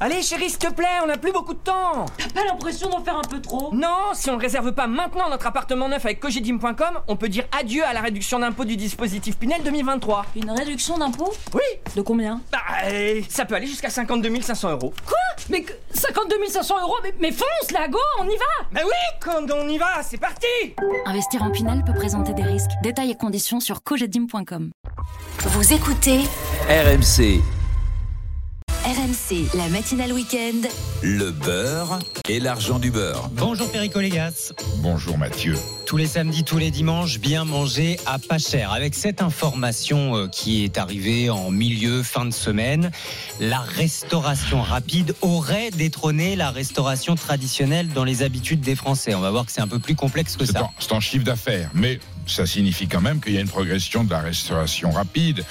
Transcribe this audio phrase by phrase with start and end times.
[0.00, 2.06] Allez chérie, s'il te plaît, on n'a plus beaucoup de temps.
[2.18, 3.70] T'as pas l'impression d'en faire un peu trop?
[3.74, 7.44] Non, si on ne réserve pas maintenant notre appartement neuf avec cogedim.com, on peut dire
[7.58, 10.26] adieu à la réduction d'impôt du dispositif Pinel 2023.
[10.36, 11.60] Une réduction d'impôt Oui.
[11.96, 12.40] De combien?
[12.52, 14.94] Bah, euh, ça peut aller jusqu'à 52 500 euros.
[15.04, 15.16] Quoi?
[15.50, 18.68] Mais que- 52 500 euros mais, mais fonce, là, go, on y va!
[18.70, 20.46] Bah oui, quand on y va, c'est parti!
[21.06, 22.70] Investir en Pinel peut présenter des risques.
[22.84, 24.70] Détails et conditions sur cogedim.com.
[25.40, 26.20] Vous écoutez
[26.68, 27.40] RMC,
[28.88, 30.66] RMC, la matinale week-end.
[31.02, 33.28] le beurre et l'argent du beurre.
[33.32, 34.54] Bonjour Perico Légas.
[34.76, 35.56] Bonjour Mathieu.
[35.84, 38.72] Tous les samedis, tous les dimanches, bien manger à pas cher.
[38.72, 42.90] Avec cette information euh, qui est arrivée en milieu, fin de semaine,
[43.40, 49.14] la restauration rapide aurait détrôné la restauration traditionnelle dans les habitudes des Français.
[49.14, 50.70] On va voir que c'est un peu plus complexe que ça.
[50.78, 54.10] c'est en chiffre d'affaires, mais ça signifie quand même qu'il y a une progression de
[54.10, 55.44] la restauration rapide,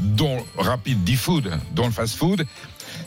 [0.00, 2.46] dont rapide d'e-food, dont le fast-food.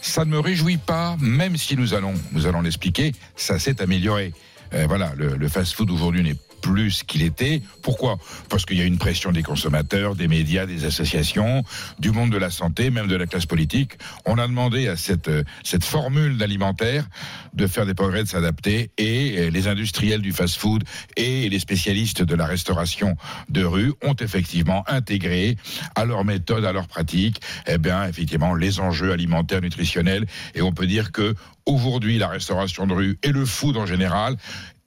[0.04, 4.34] Ça ne me réjouit pas, même si nous allons, nous allons l'expliquer, ça s'est amélioré.
[4.74, 7.62] Euh, voilà, le, le fast-food aujourd'hui n'est plus qu'il était.
[7.84, 8.18] Pourquoi?
[8.50, 11.64] Parce qu'il y a une pression des consommateurs, des médias, des associations,
[12.00, 13.92] du monde de la santé, même de la classe politique.
[14.26, 15.44] On a demandé à cette, euh,
[15.82, 17.06] formule d'alimentaire
[17.54, 20.84] de faire des progrès, de s'adapter, et euh, les industriels du fast-food
[21.18, 23.18] et les spécialistes de la restauration
[23.50, 25.58] de rue ont effectivement intégré
[25.96, 30.26] à leur méthode, à leur pratique, eh bien, effectivement, les enjeux alimentaires, nutritionnels,
[30.56, 34.38] et on peut dire que aujourd'hui, la restauration de rue et le food en général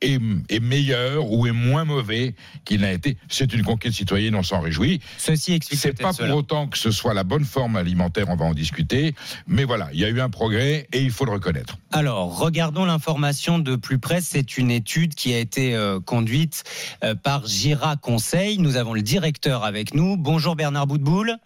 [0.01, 3.17] est, est meilleur ou est moins mauvais qu'il n'a été.
[3.29, 5.01] C'est une conquête citoyenne, on s'en réjouit.
[5.19, 6.29] Ceci explique C'est pas cela.
[6.29, 9.15] pour autant que ce soit la bonne forme alimentaire, on va en discuter,
[9.47, 11.79] mais voilà, il y a eu un progrès et il faut le reconnaître.
[11.93, 14.21] Alors, regardons l'information de plus près.
[14.21, 16.65] C'est une étude qui a été euh, conduite
[17.05, 18.59] euh, par Gira Conseil.
[18.59, 20.17] Nous avons le directeur avec nous.
[20.17, 21.37] Bonjour Bernard Boutboul.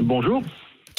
[0.00, 0.42] Bonjour.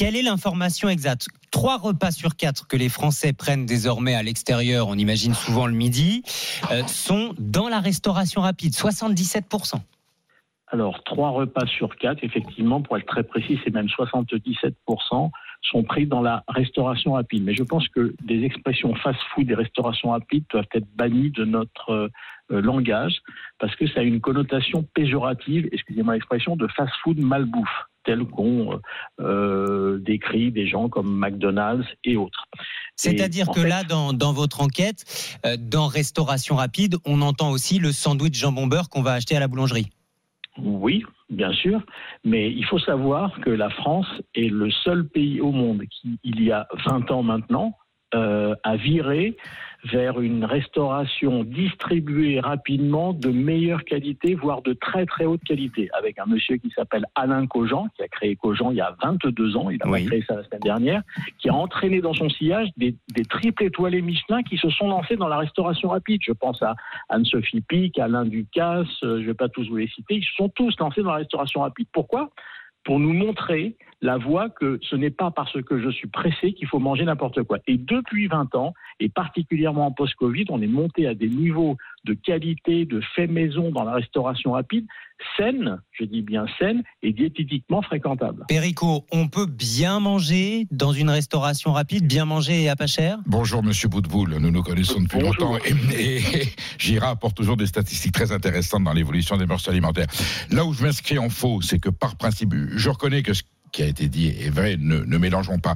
[0.01, 1.27] Quelle est l'information exacte?
[1.51, 5.73] Trois repas sur quatre que les Français prennent désormais à l'extérieur, on imagine souvent le
[5.73, 6.23] midi,
[6.71, 9.75] euh, sont dans la restauration rapide, 77%.
[10.69, 15.29] Alors, trois repas sur quatre, effectivement, pour être très précis, c'est même 77%,
[15.61, 17.43] sont pris dans la restauration rapide.
[17.43, 21.91] Mais je pense que des expressions fast-food et restauration rapide doivent être bannies de notre
[21.91, 22.09] euh,
[22.49, 23.19] langage
[23.59, 28.79] parce que ça a une connotation péjorative, excusez-moi l'expression, de fast-food malbouffe, tel qu'on
[29.19, 32.45] euh, décrit des gens comme McDonald's et autres.
[32.95, 35.03] C'est-à-dire que fait- là, dans, dans votre enquête,
[35.45, 39.39] euh, dans restauration rapide, on entend aussi le sandwich jambon beurre qu'on va acheter à
[39.39, 39.89] la boulangerie.
[40.57, 41.81] Oui, bien sûr,
[42.25, 46.43] mais il faut savoir que la France est le seul pays au monde qui, il
[46.43, 47.77] y a 20 ans maintenant,
[48.13, 49.37] euh, a viré
[49.85, 56.19] vers une restauration distribuée rapidement de meilleure qualité, voire de très très haute qualité, avec
[56.19, 59.69] un monsieur qui s'appelle Alain Cogent, qui a créé Cogent il y a 22 ans,
[59.69, 60.05] il a Oui.
[60.05, 61.01] créé ça la semaine dernière,
[61.39, 65.15] qui a entraîné dans son sillage des, des triples étoilés Michelin qui se sont lancés
[65.15, 66.21] dans la restauration rapide.
[66.23, 66.75] Je pense à
[67.09, 70.33] Anne-Sophie Pic, Alain Ducasse, euh, je ne vais pas tous vous les citer, ils se
[70.35, 71.87] sont tous lancés dans la restauration rapide.
[71.91, 72.29] Pourquoi?
[72.83, 76.67] Pour nous montrer la voie que ce n'est pas parce que je suis pressé qu'il
[76.67, 77.59] faut manger n'importe quoi.
[77.67, 82.13] Et depuis 20 ans, et particulièrement en post-Covid, on est monté à des niveaux de
[82.13, 84.85] qualité, de fait maison dans la restauration rapide,
[85.37, 88.45] saine, je dis bien saine, et diététiquement fréquentable.
[88.47, 93.19] Perico, on peut bien manger dans une restauration rapide, bien manger et à pas cher?
[93.27, 95.53] Bonjour Monsieur Boutboul, nous nous connaissons depuis Bonjour.
[95.53, 96.21] longtemps et, et
[96.79, 100.07] Gira apporte toujours des statistiques très intéressantes dans l'évolution des mœurs alimentaires.
[100.49, 103.83] Là où je m'inscris en faux, c'est que par principe, je reconnais que ce qui
[103.83, 105.75] a été dit est vrai, ne, ne mélangeons pas.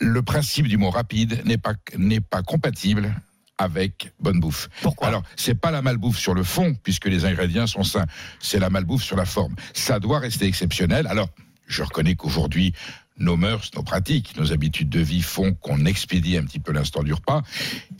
[0.00, 3.12] Le principe du mot rapide n'est pas, n'est pas compatible
[3.58, 4.68] avec bonne bouffe.
[4.82, 8.06] Pourquoi Alors, c'est pas la malbouffe sur le fond, puisque les ingrédients sont sains.
[8.40, 9.54] C'est la malbouffe sur la forme.
[9.72, 11.06] Ça doit rester exceptionnel.
[11.06, 11.28] Alors,
[11.66, 12.72] je reconnais qu'aujourd'hui,
[13.18, 17.02] nos mœurs, nos pratiques, nos habitudes de vie font qu'on expédie un petit peu l'instant
[17.02, 17.42] du repas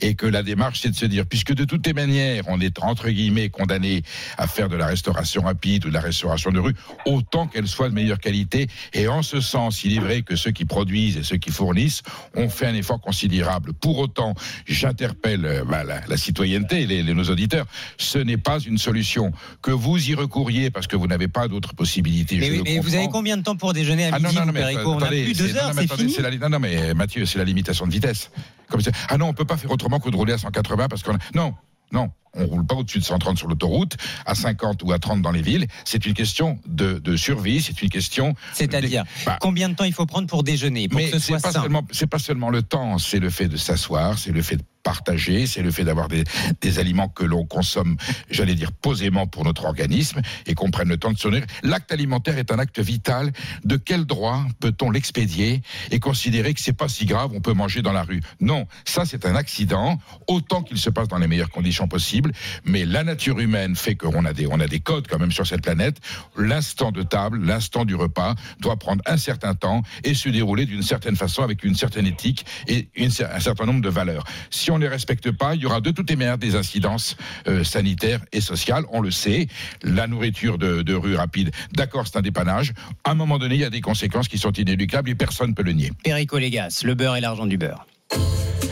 [0.01, 2.77] et que la démarche, c'est de se dire, puisque de toutes les manières, on est
[2.83, 4.03] entre guillemets condamné
[4.37, 6.75] à faire de la restauration rapide ou de la restauration de rue,
[7.05, 8.67] autant qu'elle soit de meilleure qualité.
[8.93, 12.03] Et en ce sens, il est vrai que ceux qui produisent et ceux qui fournissent
[12.35, 13.73] ont fait un effort considérable.
[13.73, 14.35] Pour autant,
[14.67, 17.65] j'interpelle euh, bah, la, la citoyenneté, les, les- nos auditeurs,
[17.97, 19.31] ce n'est pas une solution.
[19.61, 22.37] Que vous y recouriez parce que vous n'avez pas d'autres possibilités.
[22.37, 24.35] Mais, je oui, le mais vous avez combien de temps pour déjeuner à Ah midi,
[24.35, 24.61] non, mais
[25.07, 28.31] attendez, c'est la non, non, mais Mathieu, c'est la limitation de vitesse.
[28.69, 31.15] Comme ah non, on peut pas faire autrement que de rouler à 180 parce qu'on
[31.15, 31.53] a- non,
[31.91, 32.11] non.
[32.39, 35.41] On roule pas au-dessus de 130 sur l'autoroute, à 50 ou à 30 dans les
[35.41, 35.65] villes.
[35.85, 38.35] C'est une question de, de survie, c'est une question.
[38.53, 41.27] C'est-à-dire, Bah, combien de temps il faut prendre pour déjeuner, pour mais que ce c'est
[41.29, 44.31] soit pas sain seulement, c'est pas seulement le temps, c'est le fait de s'asseoir, c'est
[44.31, 46.23] le fait de partagé, c'est le fait d'avoir des,
[46.61, 47.97] des aliments que l'on consomme,
[48.31, 51.43] j'allais dire posément pour notre organisme et qu'on prenne le temps de nourrir.
[51.61, 53.33] L'acte alimentaire est un acte vital.
[53.65, 55.61] De quel droit peut-on l'expédier
[55.91, 58.21] et considérer que c'est pas si grave, on peut manger dans la rue?
[58.39, 62.31] Non, ça c'est un accident, autant qu'il se passe dans les meilleures conditions possibles.
[62.63, 65.63] Mais la nature humaine fait qu'on a des, a des codes quand même sur cette
[65.63, 65.97] planète.
[66.37, 70.81] L'instant de table, l'instant du repas doit prendre un certain temps et se dérouler d'une
[70.81, 74.23] certaine façon avec une certaine éthique et un certain nombre de valeurs.
[74.49, 77.63] Si ne les respecte pas, il y aura de toutes les manières des incidences euh,
[77.63, 78.83] sanitaires et sociales.
[78.91, 79.47] On le sait,
[79.83, 82.73] la nourriture de, de rue rapide, d'accord, c'est un dépannage.
[83.03, 85.55] À un moment donné, il y a des conséquences qui sont inéluctables et personne ne
[85.55, 85.91] peut le nier.
[86.03, 87.85] Perico Légas, le beurre et l'argent du beurre.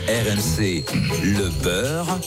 [0.08, 0.84] RMC,
[1.22, 2.18] le beurre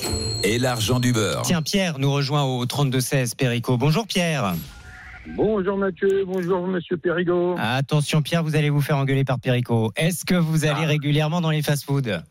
[0.44, 1.44] et l'argent du beurre.
[1.44, 3.78] Tiens, Pierre nous rejoint au 32-16, Perico.
[3.78, 4.54] Bonjour Pierre.
[5.36, 7.56] Bonjour Mathieu, bonjour Monsieur Perrigo.
[7.58, 9.92] Attention Pierre, vous allez vous faire engueuler par Perico.
[9.96, 12.22] Est-ce que vous allez régulièrement dans les fast-foods?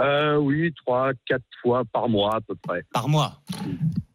[0.00, 2.82] Euh, oui, trois, quatre fois par mois à peu près.
[2.92, 3.40] Par mois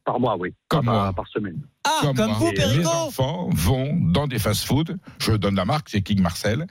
[0.05, 0.53] Par mois, oui.
[0.69, 1.13] Comme par, moi.
[1.13, 1.61] par semaine.
[1.85, 2.27] Ah, comme, moi.
[2.39, 4.95] vous Les enfants vont dans des fast-foods.
[5.19, 6.67] Je donne la marque, c'est King Marcel.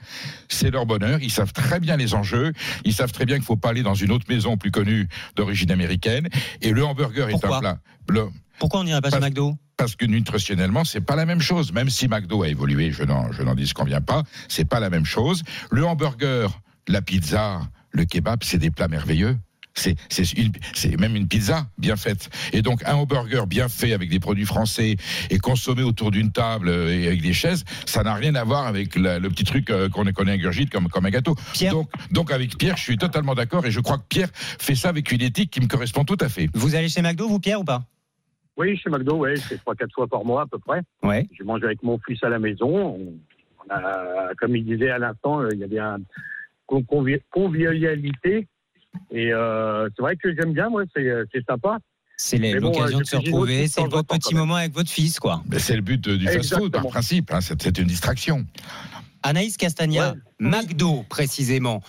[0.49, 1.19] C'est leur bonheur.
[1.21, 2.53] Ils savent très bien les enjeux.
[2.85, 5.71] Ils savent très bien qu'il faut pas aller dans une autre maison plus connue d'origine
[5.71, 6.27] américaine.
[6.61, 7.77] Et le hamburger est un plat.
[8.09, 9.53] Le- Pourquoi on n'irait pas chez McDo?
[9.75, 11.73] parce que nutritionnellement, c'est pas la même chose.
[11.73, 14.79] Même si McDo a évolué, je n'en, je n'en dis qu'on vient pas, c'est pas
[14.79, 15.43] la même chose.
[15.71, 16.51] Le hamburger,
[16.87, 17.59] la pizza,
[17.93, 19.37] le kebab, c'est des plats merveilleux.
[19.75, 22.29] C'est, c'est, une- c'est même une pizza bien faite.
[22.53, 24.97] Et donc, un hamburger bien fait avec des produits français
[25.31, 28.67] et consommé autour d'une table euh, et avec des chaises, ça n'a rien à voir
[28.67, 31.33] avec la- le petit truc euh, qu'on connaît ingurgite comme, comme un gâteau.
[31.53, 34.75] Pierre Donc, donc, avec Pierre, je suis totalement d'accord et je crois que Pierre fait
[34.75, 36.49] ça avec une éthique qui me correspond tout à fait.
[36.53, 37.83] Vous allez chez McDo, vous Pierre, ou pas?
[38.57, 40.81] Oui, chez McDo, oui, c'est trois, quatre fois par mois à peu près.
[41.01, 41.27] Ouais.
[41.35, 42.69] Je mange avec mon fils à la maison.
[42.69, 43.13] On-
[43.67, 45.97] on a- comme il disait à l'instant, euh, il y avait un
[46.81, 48.47] convi- convivialité.
[49.11, 51.79] Et euh, c'est vrai que j'aime bien, moi, c'est euh, c'est sympa.
[52.15, 55.43] C'est bon, l'occasion de se retrouver, c'est votre petit moment avec votre fils, quoi.
[55.57, 57.31] C'est le but de- du fast-food, par principe.
[57.33, 57.41] hein.
[57.41, 58.45] c'est, c'est une distraction.
[59.23, 60.17] Anaïs Castagna, Ouais.
[60.39, 61.81] McDo précisément,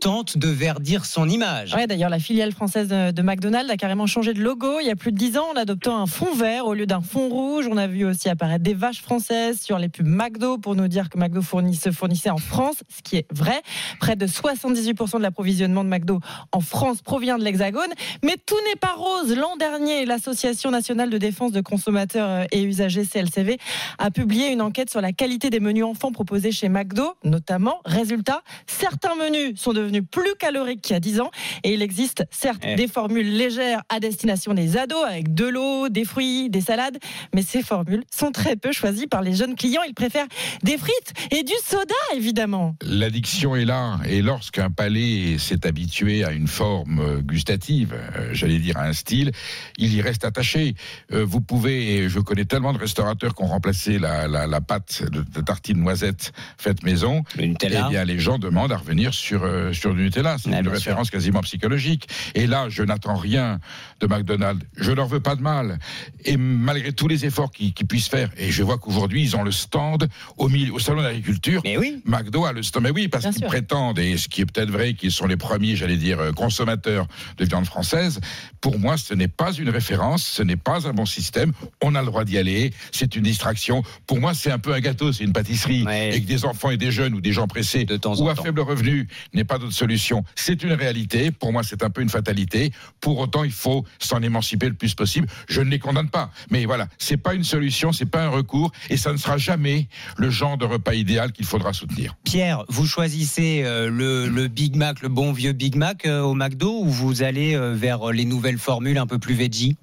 [0.00, 1.74] tente de verdir son image.
[1.74, 4.96] Ouais, d'ailleurs, la filiale française de, McDonald's a carrément changé de logo il y a
[4.96, 7.66] plus de 10 ans en adoptant un fond vert au lieu d'un fond rouge.
[7.70, 11.10] On a vu aussi apparaître des vaches françaises sur les pubs McDo pour nous dire
[11.10, 13.60] que McDo fournit- se fournissait en France, ce qui est vrai.
[14.00, 16.20] Près de 78% de l'approvisionnement de McDo
[16.52, 17.90] en France provient de l'Hexagone.
[18.24, 19.36] Mais tout n'est pas rose.
[19.36, 23.58] L'an dernier, l'Association nationale de défense de consommateurs et usagers CLCV
[23.98, 27.80] a publié une enquête sur la qualité des menus enfants proposés chez McDo, notamment.
[28.00, 31.30] Résultat, certains menus sont devenus plus caloriques qu'il y a 10 ans
[31.64, 32.76] et il existe certes Eh.
[32.76, 36.98] des formules légères à destination des ados avec de l'eau, des fruits, des salades,
[37.34, 39.82] mais ces formules sont très peu choisies par les jeunes clients.
[39.86, 40.26] Ils préfèrent
[40.62, 42.74] des frites et du soda, évidemment.
[42.82, 48.58] L'addiction est là, et lorsqu'un palais s'est habitué à une forme euh, gustative, euh, j'allais
[48.58, 49.32] dire à un style,
[49.76, 50.74] il y reste attaché.
[51.12, 54.60] Euh, vous pouvez, et je connais tellement de restaurateurs qui ont remplacé la, la, la
[54.60, 57.44] pâte de, tartine noisette faite maison, Le
[57.82, 57.86] Nutella.
[57.88, 60.36] eh bien les gens demandent à revenir sur, euh, sur du Nutella.
[60.38, 62.08] C'est Ah, une référence quasiment psychologique.
[62.34, 63.58] Et là, je n'attends rien
[64.00, 64.64] de McDonald's.
[64.76, 65.78] Je leur veux pas de mal.
[66.24, 69.52] Et malgré tous les efforts qu'ils puissent faire, et je vois qu'aujourd'hui, ils ont le
[69.52, 71.60] stand au, milieu, au salon d'agriculture.
[71.64, 72.02] Mais oui.
[72.04, 72.82] McDo a le stand.
[72.84, 75.76] Mais oui, parce qu'ils prétendent, et ce qui est peut-être vrai, qu'ils sont les premiers,
[75.76, 77.06] j'allais dire, euh, consommateurs
[77.38, 78.20] de viande française.
[78.60, 81.52] Pour moi, ce n'est pas une référence, ce n'est pas un bon système.
[81.82, 82.72] On a le droit d'y aller.
[82.92, 83.82] C'est une distraction.
[84.06, 85.84] Pour moi, c'est un peu un gâteau, c'est une pâtisserie.
[85.84, 86.16] Ouais.
[86.16, 88.34] Et que des enfants et des jeunes ou des gens pressés De temps ou à
[88.34, 88.42] temps.
[88.42, 90.24] faible revenu n'est pas d'autre solution.
[90.34, 91.30] C'est une réalité.
[91.30, 92.72] Pour moi, c'est un peu une fatalité.
[93.00, 95.26] Pour autant, il faut s'en émanciper le plus possible.
[95.48, 96.30] Je ne les condamne pas.
[96.50, 99.88] Mais voilà, c'est pas une solution, c'est pas un recours, et ça ne sera jamais
[100.16, 102.14] le genre de repas idéal qu'il faudra soutenir.
[102.24, 106.34] Pierre, vous choisissez euh, le, le Big Mac, le bon vieux Big Mac euh, au
[106.34, 109.76] McDo ou vous allez euh, vers les nouvelles formules un peu plus veggie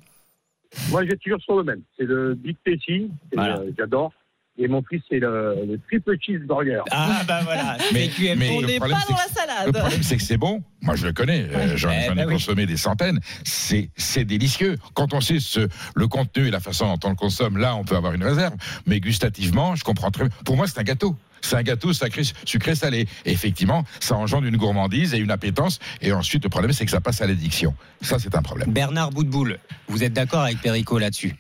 [0.89, 1.81] Moi, j'ai toujours sur le même.
[1.97, 3.61] C'est le Big Tasty, Voilà.
[3.77, 4.11] j'adore.
[4.59, 6.81] Et mon fils, c'est le, le triple cheeseburger.
[6.91, 9.65] Ah bah voilà, Mais- mais- On n'est pas problème, c'est dans la que- salade.
[9.67, 10.63] Le problème, c'est que c'est bon.
[10.81, 11.47] Moi, je le connais.
[11.51, 12.33] Euh, J'en Eh ai ben oui.
[12.33, 13.19] consommé des centaines.
[13.43, 14.77] C'est c'est délicieux.
[14.95, 17.83] Quand on sait ce, le contenu et la façon dont on le consomme, là, on
[17.83, 18.55] peut avoir une réserve.
[18.87, 20.35] Mais gustativement, je comprends très bien.
[20.43, 21.15] Pour moi, c'est un gâteau.
[21.41, 23.05] C'est un gâteau sacré, sucré, salé.
[23.25, 25.77] Et effectivement, ça engendre une gourmandise et une appétence.
[26.01, 27.75] Et ensuite, le problème, c'est que ça passe à l'addiction.
[28.01, 28.71] Ça, c'est un problème.
[28.71, 31.35] Bernard Boutboul, vous êtes d'accord avec Perico là-dessus?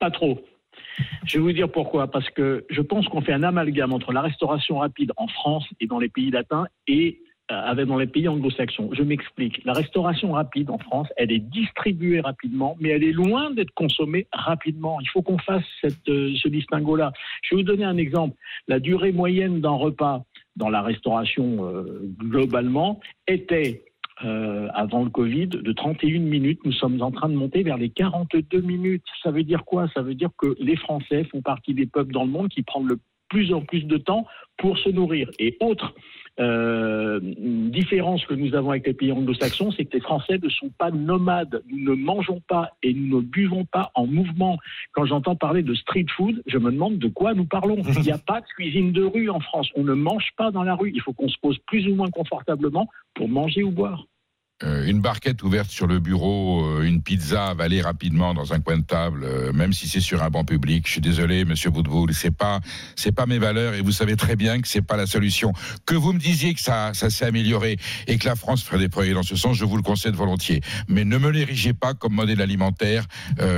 [0.00, 0.40] Pas trop.
[1.24, 2.10] Je vais vous dire pourquoi.
[2.10, 5.86] Parce que je pense qu'on fait un amalgame entre la restauration rapide en France et
[5.86, 8.90] dans les pays latins et euh, avec dans les pays anglo-saxons.
[8.92, 9.64] Je m'explique.
[9.64, 14.26] La restauration rapide en France, elle est distribuée rapidement, mais elle est loin d'être consommée
[14.34, 15.00] rapidement.
[15.00, 17.10] Il faut qu'on fasse euh, ce distinguo-là.
[17.42, 18.36] Je vais vous donner un exemple.
[18.66, 20.24] La durée moyenne d'un repas
[20.56, 23.87] dans la restauration euh, globalement était
[24.24, 26.60] euh, avant le Covid, de 31 minutes.
[26.64, 29.04] Nous sommes en train de monter vers les 42 minutes.
[29.22, 29.88] Ça veut dire quoi?
[29.94, 32.88] Ça veut dire que les Français font partie des peuples dans le monde qui prennent
[32.88, 32.98] le
[33.28, 35.30] plus en plus de temps pour se nourrir.
[35.38, 35.94] Et autre
[36.40, 40.70] euh, différence que nous avons avec les pays anglo-saxons, c'est que les Français ne sont
[40.78, 41.62] pas nomades.
[41.68, 44.58] Nous ne mangeons pas et nous ne buvons pas en mouvement.
[44.92, 47.82] Quand j'entends parler de street food, je me demande de quoi nous parlons.
[47.96, 49.68] Il n'y a pas de cuisine de rue en France.
[49.74, 50.92] On ne mange pas dans la rue.
[50.94, 54.06] Il faut qu'on se pose plus ou moins confortablement pour manger ou boire.
[54.64, 58.76] Euh, une barquette ouverte sur le bureau, euh, une pizza avalée rapidement dans un coin
[58.76, 60.84] de table, euh, même si c'est sur un banc public.
[60.84, 62.58] Je suis désolé, Monsieur Boudboul, c'est pas,
[62.96, 65.52] c'est pas mes valeurs et vous savez très bien que c'est pas la solution.
[65.86, 67.76] Que vous me disiez que ça, ça s'est amélioré
[68.08, 70.60] et que la France ferait des progrès dans ce sens, je vous le concède volontiers.
[70.88, 73.06] Mais ne me l'érigez pas comme modèle alimentaire,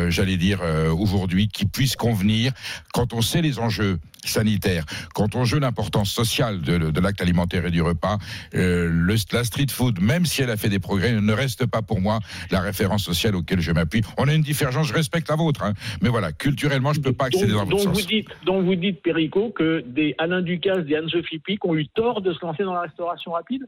[0.09, 0.61] j'allais dire
[0.99, 2.53] aujourd'hui, qui puisse convenir
[2.93, 4.85] quand on sait les enjeux sanitaires,
[5.15, 8.19] quand on joue l'importance sociale de, de l'acte alimentaire et du repas,
[8.53, 12.01] le, la street food, même si elle a fait des progrès, ne reste pas pour
[12.01, 14.03] moi la référence sociale auquel je m'appuie.
[14.19, 17.13] On a une différence, je respecte la vôtre, hein, mais voilà, culturellement, je ne peux
[17.13, 18.03] pas accéder donc, dans votre donc sens.
[18.03, 21.87] Vous dites, donc vous dites, Perico, que des Alain Ducasse, des Anne-Sophie Pic ont eu
[21.89, 23.63] tort de se lancer dans la restauration rapide?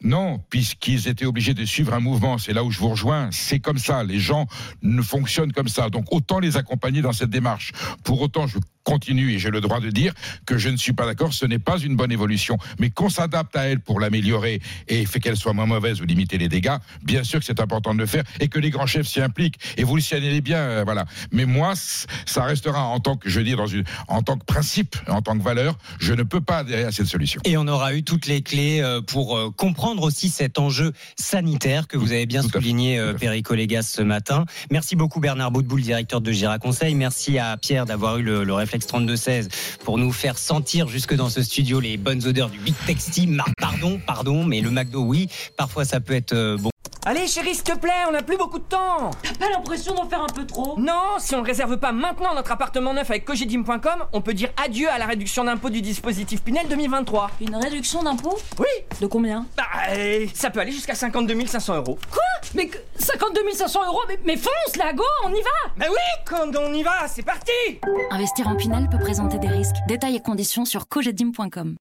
[0.00, 2.38] Non, puisqu'ils étaient obligés de suivre un mouvement.
[2.38, 3.30] C'est là où je vous rejoins.
[3.32, 4.04] C'est comme ça.
[4.04, 4.46] Les gens
[4.80, 5.90] ne fonctionnent comme ça.
[5.90, 7.72] Donc autant les accompagner dans cette démarche.
[8.04, 10.14] Pour autant, je continue et j'ai le droit de dire
[10.46, 11.34] que je ne suis pas d'accord.
[11.34, 12.56] Ce n'est pas une bonne évolution.
[12.78, 16.38] Mais qu'on s'adapte à elle pour l'améliorer et fait qu'elle soit moins mauvaise ou limiter
[16.38, 19.06] les dégâts, bien sûr que c'est important de le faire et que les grands chefs
[19.06, 19.58] s'y impliquent.
[19.76, 21.04] Et vous le signalez bien, euh, voilà.
[21.32, 21.74] Mais moi,
[22.24, 25.36] ça restera en tant que, je dire, dans une, en tant que principe, en tant
[25.36, 27.42] que valeur, je ne peux pas adhérer à cette solution.
[27.44, 31.88] Et on aura eu toutes les clés euh, pour euh, comprendre aussi cet enjeu sanitaire
[31.88, 34.46] que vous avez bien souligné, Perico Légas, ce matin.
[34.70, 36.94] Merci beaucoup Bernard Boutboul, directeur de Gira Conseil.
[36.94, 39.48] Merci à Pierre d'avoir eu le, le réflexe 32-16
[39.84, 43.28] pour nous faire sentir jusque dans ce studio les bonnes odeurs du Big Texty.
[43.58, 46.70] Pardon, pardon, mais le McDo, oui, parfois ça peut être euh, bon.
[47.06, 50.06] Allez chérie, s'il te plaît, on n'a plus beaucoup de temps T'as pas l'impression d'en
[50.06, 50.78] faire un peu trop?
[50.78, 54.50] Non, si on ne réserve pas maintenant notre appartement neuf avec cogedim.com, on peut dire
[54.62, 57.30] adieu à la réduction d'impôt du dispositif Pinel 2023.
[57.40, 58.66] Une réduction d'impôt Oui
[59.00, 59.46] De combien?
[59.56, 61.98] Bah, euh, ça peut aller jusqu'à 52 500 euros.
[62.10, 62.22] Quoi?
[62.54, 65.96] Mais que- 52 500 euros mais, mais fonce, là, go, on y va Bah oui,
[66.26, 67.52] quand on y va, c'est parti
[68.10, 69.76] Investir en Pinel peut présenter des risques.
[69.86, 71.76] Détails et conditions sur cogedim.com.